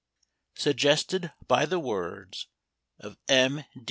Suggested 0.55 1.31
by 1.47 1.67
the 1.67 1.77
words 1.77 2.47
of 2.99 3.19
M. 3.27 3.65